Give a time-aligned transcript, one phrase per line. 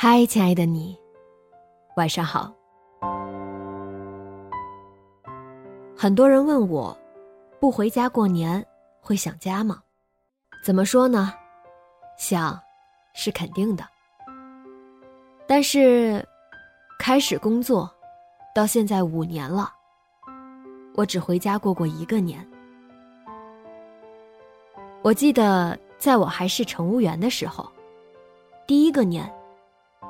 [0.00, 0.96] 嗨，亲爱的你，
[1.96, 2.54] 晚上好。
[5.96, 6.96] 很多人问我，
[7.58, 8.64] 不回家过年
[9.00, 9.82] 会想家吗？
[10.62, 11.34] 怎么说呢？
[12.16, 12.56] 想，
[13.12, 13.84] 是肯定的。
[15.48, 16.24] 但是，
[17.00, 17.92] 开始工作，
[18.54, 19.72] 到现在五年了，
[20.94, 22.48] 我只回家过过一个年。
[25.02, 27.68] 我记得，在我还是乘务员的时候，
[28.64, 29.28] 第一个年。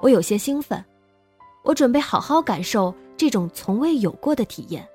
[0.00, 0.84] 我有些兴奋，
[1.64, 4.86] 我准备好好感受这种从未有过的体验，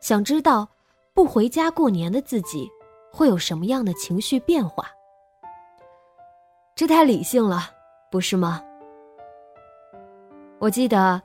[0.00, 0.68] 想知道
[1.12, 2.68] 不回家过年的自己
[3.12, 4.86] 会有什么样的情绪变化。
[6.74, 7.70] 这太理性了，
[8.10, 8.60] 不是吗？
[10.58, 11.22] 我记得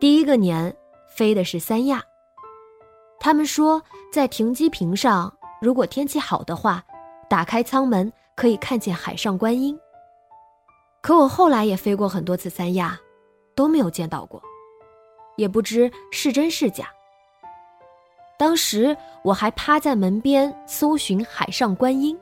[0.00, 0.74] 第一个年
[1.06, 2.02] 飞的是三亚，
[3.20, 3.80] 他们说
[4.12, 6.82] 在停机坪上，如果天气好的话，
[7.28, 9.78] 打开舱门可以看见海上观音。
[11.04, 12.98] 可我后来也飞过很多次三亚，
[13.54, 14.42] 都没有见到过，
[15.36, 16.88] 也不知是真是假。
[18.38, 22.18] 当时我还趴在门边搜寻海上观音，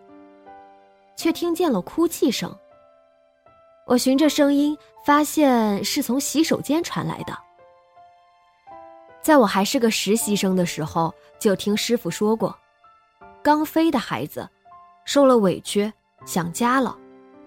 [1.15, 2.53] 却听见了哭泣声。
[3.87, 7.39] 我循着声音发现是从洗手间传来的。
[9.21, 12.53] 在我还是个实习生的时候，就听师傅说过，
[13.45, 14.49] 刚飞的孩子，
[15.05, 15.93] 受了委屈，
[16.27, 16.99] 想家了。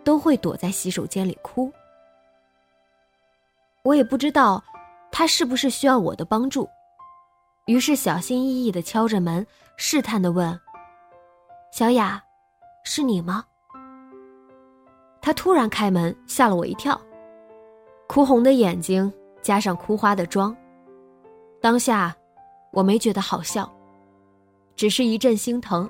[0.06, 1.70] 都会躲在洗手间里哭。
[3.84, 4.64] 我也不知道
[5.12, 6.70] 他是不是需要我的帮助，
[7.66, 9.46] 于是小心翼翼的敲着门，
[9.76, 10.58] 试探的问
[11.74, 12.24] ：“小雅，
[12.84, 13.44] 是你吗？”
[15.22, 17.00] 他突然开门，吓了我一跳，
[18.08, 19.12] 哭红的眼睛
[19.42, 20.56] 加上哭花的妆，
[21.60, 22.16] 当下
[22.72, 23.72] 我没觉得好笑，
[24.76, 25.90] 只是一阵心疼。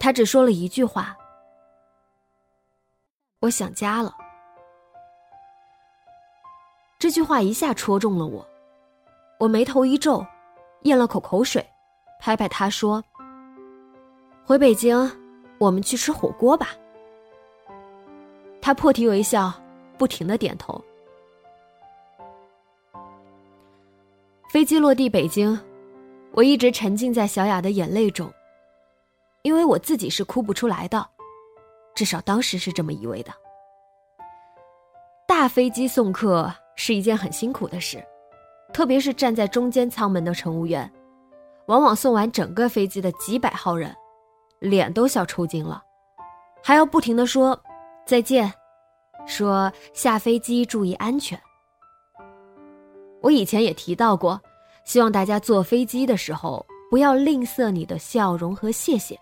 [0.00, 1.16] 他只说了一句话。
[3.40, 4.14] 我想家了，
[6.98, 8.46] 这句话一下戳中了我，
[9.38, 10.24] 我眉头一皱，
[10.82, 11.66] 咽了口口水，
[12.20, 13.02] 拍拍他说
[14.44, 15.10] ：“回北京，
[15.58, 16.68] 我们去吃火锅吧。”
[18.60, 19.50] 他破涕为笑，
[19.96, 20.78] 不停的点头。
[24.50, 25.58] 飞机落地北京，
[26.32, 28.30] 我一直沉浸在小雅的眼泪中，
[29.40, 31.08] 因为我自己是哭不出来的。
[31.94, 33.32] 至少当时是这么以为的。
[35.26, 38.04] 大飞机送客是一件很辛苦的事，
[38.72, 40.90] 特别是站在中间舱门的乘务员，
[41.66, 43.94] 往往送完整个飞机的几百号人，
[44.58, 45.82] 脸都笑抽筋了，
[46.62, 47.58] 还要不停的说
[48.04, 48.52] 再见，
[49.26, 51.40] 说下飞机注意安全。
[53.22, 54.40] 我以前也提到过，
[54.84, 59.16] 希望大家坐飞机的时候不要吝啬你的笑容和谢谢。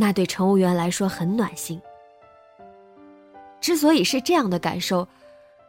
[0.00, 1.78] 那对乘务员来说很暖心。
[3.60, 5.06] 之所以是这样的感受，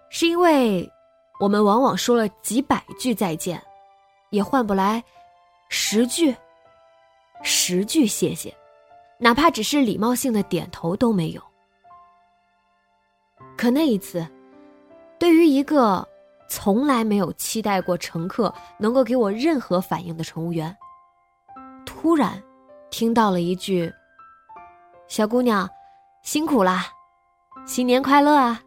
[0.10, 0.90] 是因为
[1.38, 3.62] 我们往往说了几百句再见，
[4.30, 5.04] 也换不来
[5.68, 6.34] 十句、
[7.44, 8.56] 十句谢谢，
[9.18, 11.42] 哪怕只是礼貌性的点头都没有。
[13.58, 14.26] 可那一次，
[15.20, 16.08] 对于一个
[16.48, 20.74] 从来没有期待过乘客能够给我任何反应的乘务员，
[21.86, 22.42] 突然
[22.90, 23.94] 听到了一句。
[25.12, 25.70] 小姑娘，
[26.22, 26.86] 辛苦啦，
[27.66, 28.62] 新年快乐啊！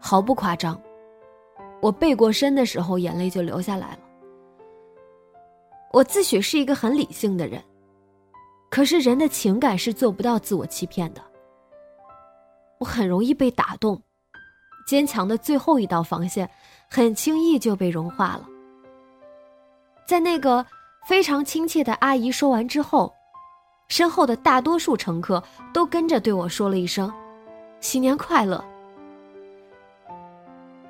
[0.00, 0.80] 毫不夸张，
[1.82, 3.98] 我背过身的时候，眼泪就流下来了。
[5.92, 7.62] 我自诩是一个很理性的人，
[8.70, 11.20] 可是人的情感是做不到自我欺骗的。
[12.78, 14.00] 我很容易被打动，
[14.86, 16.48] 坚强的最后一道防线，
[16.88, 18.48] 很轻易就被融化了。
[20.06, 20.64] 在那个
[21.06, 23.14] 非常亲切的阿姨说完之后。
[23.88, 25.42] 身后的大多数乘客
[25.72, 27.12] 都跟着对我说了一声
[27.80, 28.62] “新年快乐”。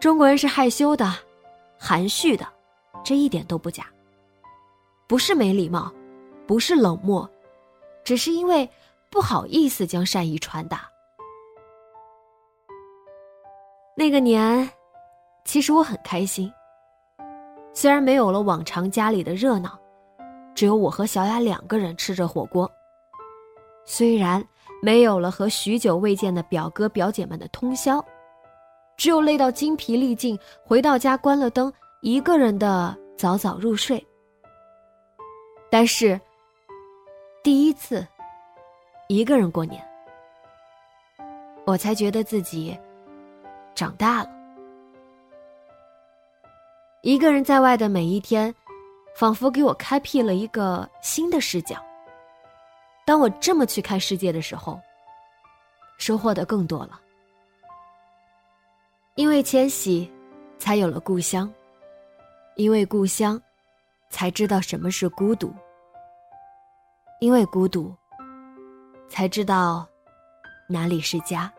[0.00, 1.12] 中国人是害羞的，
[1.78, 2.46] 含蓄的，
[3.02, 3.86] 这一点都不假。
[5.06, 5.92] 不是没礼貌，
[6.46, 7.28] 不是冷漠，
[8.04, 8.68] 只是因为
[9.10, 10.88] 不好意思将善意传达。
[13.96, 14.68] 那个年，
[15.44, 16.52] 其实我很开心。
[17.72, 19.78] 虽然没有了往常家里的热闹，
[20.54, 22.70] 只有我和小雅两个人吃着火锅。
[23.84, 24.42] 虽然
[24.82, 28.04] 没有了和许久未见的表哥表姐们的通宵，
[28.96, 34.04] 只有累到精疲力尽，回到家关了灯，一个人的早早入睡。
[35.70, 36.20] 但是，
[37.42, 38.06] 第一次
[39.08, 39.84] 一个人过年，
[41.66, 42.78] 我才觉得自己
[43.74, 44.30] 长大了。
[47.02, 48.54] 一个人在外的每一天，
[49.14, 51.76] 仿佛给我开辟了一个新的视角。
[53.06, 54.80] 当我这么去看世界的时候，
[55.98, 57.00] 收获的更多了。
[59.14, 60.10] 因为迁徙，
[60.58, 61.46] 才有了故乡；
[62.56, 63.40] 因为故乡，
[64.08, 65.54] 才知道什么是孤独。
[67.20, 67.94] 因为孤独，
[69.08, 69.86] 才知道
[70.68, 71.52] 哪里是家。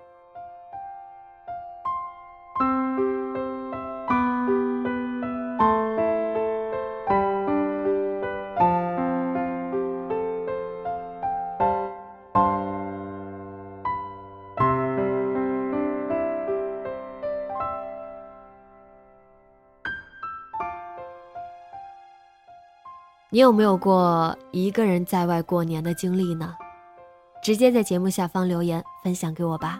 [23.36, 26.56] 你有没有过一个人在外过年的经历呢？
[27.44, 29.78] 直接在节目下方留言分享给我吧。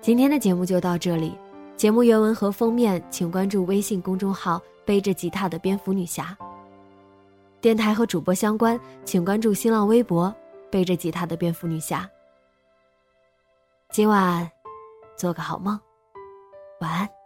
[0.00, 1.36] 今天的节目就到这里，
[1.76, 6.34] 节目原文和封面请关注微信公众号“背着吉他的蝙蝠女侠”。
[7.60, 10.34] 电台和主播相关，请关注新浪微博
[10.72, 12.08] “背着吉他的蝙蝠女侠”。
[13.92, 14.50] 今晚
[15.18, 15.78] 做个好梦，
[16.80, 17.19] 晚安。